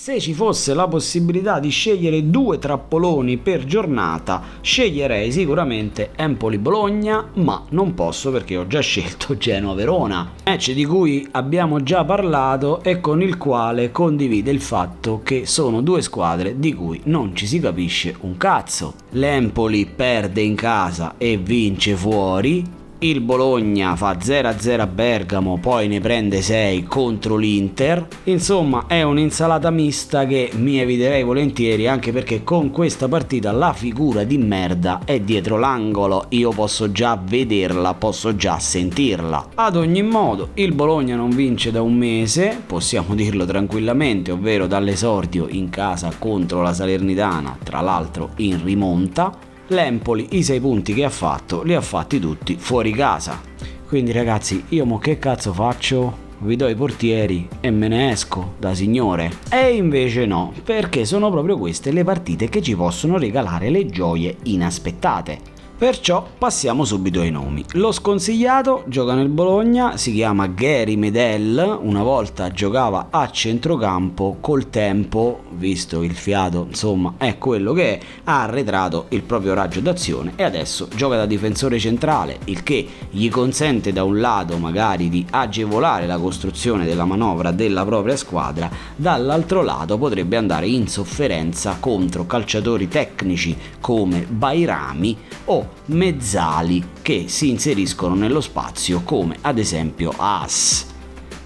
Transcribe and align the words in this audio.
Se 0.00 0.18
ci 0.18 0.32
fosse 0.32 0.72
la 0.72 0.88
possibilità 0.88 1.60
di 1.60 1.68
scegliere 1.68 2.30
due 2.30 2.58
trappoloni 2.58 3.36
per 3.36 3.66
giornata, 3.66 4.42
sceglierei 4.62 5.30
sicuramente 5.30 6.12
Empoli-Bologna, 6.16 7.28
ma 7.34 7.66
non 7.68 7.92
posso 7.92 8.30
perché 8.30 8.56
ho 8.56 8.66
già 8.66 8.80
scelto 8.80 9.36
Genoa-Verona, 9.36 10.32
match 10.46 10.72
di 10.72 10.86
cui 10.86 11.28
abbiamo 11.32 11.82
già 11.82 12.02
parlato 12.02 12.82
e 12.82 12.98
con 12.98 13.20
il 13.20 13.36
quale 13.36 13.92
condivide 13.92 14.50
il 14.50 14.62
fatto 14.62 15.20
che 15.22 15.44
sono 15.44 15.82
due 15.82 16.00
squadre 16.00 16.58
di 16.58 16.72
cui 16.72 17.02
non 17.04 17.36
ci 17.36 17.46
si 17.46 17.60
capisce 17.60 18.16
un 18.20 18.38
cazzo. 18.38 18.94
L'Empoli 19.10 19.84
perde 19.84 20.40
in 20.40 20.54
casa 20.54 21.16
e 21.18 21.36
vince 21.36 21.94
fuori, 21.94 22.78
il 23.00 23.20
Bologna 23.20 23.96
fa 23.96 24.12
0-0 24.12 24.80
a 24.80 24.86
Bergamo, 24.86 25.58
poi 25.58 25.88
ne 25.88 26.00
prende 26.00 26.42
6 26.42 26.84
contro 26.84 27.36
l'Inter. 27.36 28.06
Insomma, 28.24 28.84
è 28.86 29.02
un'insalata 29.02 29.70
mista 29.70 30.26
che 30.26 30.50
mi 30.54 30.78
eviterei 30.78 31.22
volentieri, 31.22 31.86
anche 31.88 32.12
perché 32.12 32.44
con 32.44 32.70
questa 32.70 33.08
partita 33.08 33.52
la 33.52 33.72
figura 33.72 34.24
di 34.24 34.36
merda 34.36 35.00
è 35.04 35.20
dietro 35.20 35.58
l'angolo. 35.58 36.26
Io 36.30 36.50
posso 36.50 36.92
già 36.92 37.18
vederla, 37.22 37.94
posso 37.94 38.36
già 38.36 38.58
sentirla. 38.58 39.50
Ad 39.54 39.76
ogni 39.76 40.02
modo, 40.02 40.50
il 40.54 40.74
Bologna 40.74 41.16
non 41.16 41.30
vince 41.30 41.70
da 41.70 41.80
un 41.80 41.94
mese, 41.94 42.60
possiamo 42.66 43.14
dirlo 43.16 43.46
tranquillamente, 43.46 44.30
ovvero 44.30 44.66
dall'esordio 44.66 45.46
in 45.48 45.70
casa 45.70 46.12
contro 46.18 46.60
la 46.60 46.74
Salernitana, 46.74 47.56
tra 47.62 47.80
l'altro 47.80 48.32
in 48.36 48.62
rimonta 48.62 49.48
l'Empoli 49.70 50.28
i 50.32 50.42
sei 50.42 50.60
punti 50.60 50.94
che 50.94 51.04
ha 51.04 51.10
fatto 51.10 51.62
li 51.62 51.74
ha 51.74 51.80
fatti 51.80 52.18
tutti 52.18 52.56
fuori 52.58 52.92
casa. 52.92 53.40
Quindi 53.86 54.12
ragazzi, 54.12 54.64
io 54.70 54.84
mo 54.84 54.98
che 54.98 55.18
cazzo 55.18 55.52
faccio? 55.52 56.28
Vi 56.38 56.56
do 56.56 56.68
i 56.68 56.74
portieri 56.74 57.48
e 57.60 57.70
me 57.70 57.88
ne 57.88 58.10
esco 58.10 58.54
da 58.58 58.74
signore. 58.74 59.30
E 59.50 59.74
invece 59.74 60.26
no, 60.26 60.52
perché 60.64 61.04
sono 61.04 61.30
proprio 61.30 61.58
queste 61.58 61.92
le 61.92 62.02
partite 62.02 62.48
che 62.48 62.62
ci 62.62 62.74
possono 62.74 63.18
regalare 63.18 63.68
le 63.68 63.86
gioie 63.86 64.36
inaspettate. 64.44 65.58
Perciò 65.80 66.26
passiamo 66.36 66.84
subito 66.84 67.20
ai 67.20 67.30
nomi. 67.30 67.64
Lo 67.72 67.90
sconsigliato 67.90 68.84
gioca 68.86 69.14
nel 69.14 69.30
Bologna, 69.30 69.96
si 69.96 70.12
chiama 70.12 70.46
Gary 70.46 70.96
Medel, 70.96 71.78
una 71.80 72.02
volta 72.02 72.50
giocava 72.50 73.06
a 73.10 73.30
centrocampo, 73.30 74.36
col 74.40 74.68
tempo, 74.68 75.44
visto 75.60 76.02
il 76.02 76.14
fiato, 76.14 76.66
insomma, 76.68 77.14
è 77.18 77.38
quello 77.38 77.72
che 77.72 77.98
è, 77.98 78.00
ha 78.24 78.42
arretrato 78.42 79.06
il 79.10 79.22
proprio 79.22 79.54
raggio 79.54 79.80
d'azione 79.80 80.32
e 80.34 80.42
adesso 80.42 80.88
gioca 80.96 81.16
da 81.16 81.26
difensore 81.26 81.78
centrale, 81.78 82.38
il 82.46 82.64
che 82.64 82.84
gli 83.10 83.28
consente 83.28 83.92
da 83.92 84.02
un 84.02 84.18
lato 84.18 84.56
magari 84.56 85.08
di 85.08 85.24
agevolare 85.30 86.06
la 86.06 86.18
costruzione 86.18 86.86
della 86.86 87.04
manovra 87.04 87.52
della 87.52 87.84
propria 87.84 88.16
squadra, 88.16 88.70
dall'altro 88.96 89.62
lato 89.62 89.98
potrebbe 89.98 90.36
andare 90.36 90.66
in 90.66 90.88
sofferenza 90.88 91.76
contro 91.78 92.26
calciatori 92.26 92.88
tecnici 92.88 93.56
come 93.80 94.26
Bairami 94.28 95.16
o 95.44 95.68
mezzali 95.86 96.82
che 97.02 97.26
si 97.28 97.50
inseriscono 97.50 98.14
nello 98.14 98.40
spazio 98.40 99.02
come 99.04 99.36
ad 99.42 99.58
esempio 99.58 100.12
As. 100.16 100.99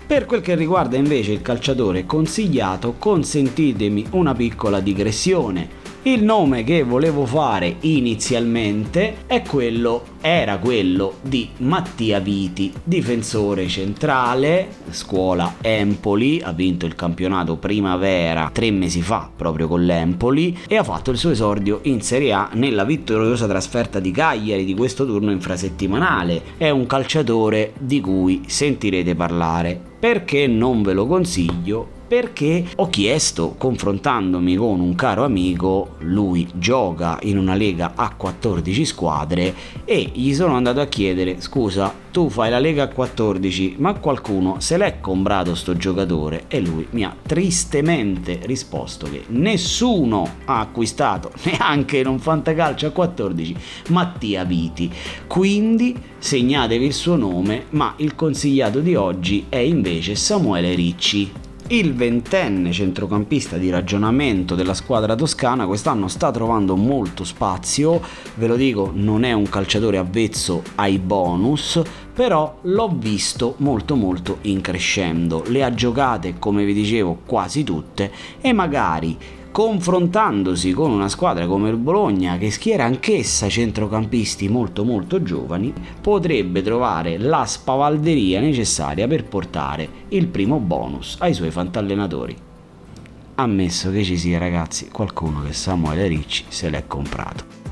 Per 0.06 0.26
quel 0.26 0.42
che 0.42 0.54
riguarda 0.54 0.98
invece 0.98 1.32
il 1.32 1.40
calciatore 1.40 2.04
consigliato, 2.04 2.96
consentitemi 2.98 4.08
una 4.10 4.34
piccola 4.34 4.80
digressione. 4.80 5.83
Il 6.06 6.22
nome 6.22 6.64
che 6.64 6.82
volevo 6.82 7.24
fare 7.24 7.76
inizialmente 7.80 9.24
è 9.26 9.40
quello, 9.40 10.04
era 10.20 10.58
quello 10.58 11.14
di 11.22 11.48
Mattia 11.60 12.20
Viti, 12.20 12.70
difensore 12.84 13.66
centrale, 13.68 14.68
scuola 14.90 15.54
Empoli, 15.62 16.42
ha 16.44 16.52
vinto 16.52 16.84
il 16.84 16.94
campionato 16.94 17.56
primavera 17.56 18.50
tre 18.52 18.70
mesi 18.70 19.00
fa 19.00 19.30
proprio 19.34 19.66
con 19.66 19.86
l'Empoli 19.86 20.58
e 20.68 20.76
ha 20.76 20.84
fatto 20.84 21.10
il 21.10 21.16
suo 21.16 21.30
esordio 21.30 21.80
in 21.84 22.02
Serie 22.02 22.34
A 22.34 22.50
nella 22.52 22.84
vittoriosa 22.84 23.46
trasferta 23.46 23.98
di 23.98 24.10
Cagliari 24.10 24.66
di 24.66 24.74
questo 24.74 25.06
turno 25.06 25.30
infrasettimanale. 25.30 26.42
È 26.58 26.68
un 26.68 26.84
calciatore 26.84 27.72
di 27.78 28.02
cui 28.02 28.42
sentirete 28.44 29.14
parlare. 29.14 29.80
Perché 29.98 30.46
non 30.46 30.82
ve 30.82 30.92
lo 30.92 31.06
consiglio? 31.06 31.93
Perché 32.06 32.64
ho 32.76 32.88
chiesto, 32.88 33.54
confrontandomi 33.56 34.56
con 34.56 34.80
un 34.80 34.94
caro 34.94 35.24
amico, 35.24 35.96
lui 36.00 36.46
gioca 36.54 37.18
in 37.22 37.38
una 37.38 37.54
lega 37.54 37.92
a 37.94 38.14
14 38.14 38.84
squadre 38.84 39.54
e 39.84 40.10
gli 40.12 40.34
sono 40.34 40.54
andato 40.54 40.80
a 40.80 40.86
chiedere, 40.86 41.40
scusa, 41.40 42.02
tu 42.14 42.28
fai 42.28 42.48
la 42.48 42.60
lega 42.60 42.84
a 42.84 42.88
14, 42.88 43.76
ma 43.78 43.94
qualcuno 43.94 44.60
se 44.60 44.76
l'è 44.76 45.00
comprato 45.00 45.56
sto 45.56 45.76
giocatore? 45.76 46.44
E 46.46 46.60
lui 46.60 46.86
mi 46.90 47.02
ha 47.02 47.14
tristemente 47.20 48.38
risposto 48.44 49.10
che 49.10 49.24
nessuno 49.28 50.36
ha 50.44 50.60
acquistato, 50.60 51.32
neanche 51.42 51.98
in 51.98 52.06
un 52.06 52.20
fantacalcio 52.20 52.86
a 52.86 52.90
14, 52.90 53.56
Mattia 53.88 54.44
Viti. 54.44 54.88
Quindi 55.26 55.96
segnatevi 56.16 56.84
il 56.84 56.92
suo 56.92 57.16
nome, 57.16 57.64
ma 57.70 57.94
il 57.96 58.14
consigliato 58.14 58.78
di 58.78 58.94
oggi 58.94 59.46
è 59.48 59.56
invece 59.56 60.14
Samuele 60.14 60.74
Ricci 60.74 61.32
il 61.68 61.94
ventenne 61.94 62.72
centrocampista 62.72 63.56
di 63.56 63.70
ragionamento 63.70 64.54
della 64.54 64.74
squadra 64.74 65.14
toscana 65.14 65.66
quest'anno 65.66 66.08
sta 66.08 66.30
trovando 66.30 66.76
molto 66.76 67.24
spazio, 67.24 68.02
ve 68.34 68.46
lo 68.46 68.56
dico, 68.56 68.90
non 68.94 69.24
è 69.24 69.32
un 69.32 69.48
calciatore 69.48 69.96
avvezzo 69.96 70.62
ai 70.74 70.98
bonus, 70.98 71.80
però 72.12 72.58
l'ho 72.62 72.94
visto 72.94 73.54
molto 73.58 73.96
molto 73.96 74.38
in 74.42 74.60
crescendo. 74.60 75.42
Le 75.46 75.64
ha 75.64 75.72
giocate, 75.72 76.34
come 76.38 76.64
vi 76.66 76.74
dicevo, 76.74 77.20
quasi 77.24 77.64
tutte 77.64 78.12
e 78.42 78.52
magari 78.52 79.16
confrontandosi 79.54 80.72
con 80.72 80.90
una 80.90 81.08
squadra 81.08 81.46
come 81.46 81.68
il 81.68 81.76
Bologna 81.76 82.38
che 82.38 82.50
schiera 82.50 82.86
anch'essa 82.86 83.48
centrocampisti 83.48 84.48
molto 84.48 84.82
molto 84.82 85.22
giovani, 85.22 85.72
potrebbe 86.00 86.60
trovare 86.60 87.18
la 87.18 87.44
spavalderia 87.46 88.40
necessaria 88.40 89.06
per 89.06 89.26
portare 89.26 89.88
il 90.08 90.26
primo 90.26 90.58
bonus 90.58 91.18
ai 91.20 91.34
suoi 91.34 91.52
fantallenatori. 91.52 92.36
Ammesso 93.36 93.92
che 93.92 94.02
ci 94.02 94.16
sia 94.16 94.40
ragazzi 94.40 94.88
qualcuno 94.88 95.42
che 95.42 95.52
Samuele 95.52 96.08
Ricci 96.08 96.46
se 96.48 96.68
l'è 96.68 96.88
comprato. 96.88 97.63